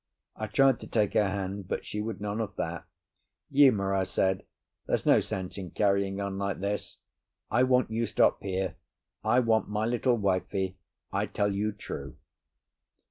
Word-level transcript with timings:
I 0.35 0.47
tried 0.47 0.79
to 0.79 0.87
take 0.87 1.13
her 1.13 1.29
hand, 1.29 1.67
but 1.67 1.85
she 1.85 2.01
would 2.01 2.19
none 2.21 2.41
of 2.41 2.55
that. 2.55 2.85
"Uma," 3.51 3.93
I 3.95 4.03
said, 4.03 4.41
"there's 4.87 5.05
no 5.05 5.19
sense 5.19 5.59
in 5.59 5.69
carrying 5.69 6.19
on 6.19 6.39
like 6.39 6.59
this. 6.59 6.97
I 7.51 7.61
want 7.61 7.91
you 7.91 8.07
stop 8.07 8.41
here, 8.41 8.77
I 9.23 9.41
want 9.41 9.69
my 9.69 9.85
little 9.85 10.17
wifie, 10.17 10.79
I 11.13 11.27
tell 11.27 11.53
you 11.53 11.71
true." 11.71 12.17